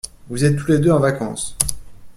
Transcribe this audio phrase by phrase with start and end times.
[0.29, 1.55] Vous êtes tous les deux en vacances.